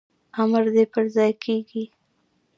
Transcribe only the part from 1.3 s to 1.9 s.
کیږي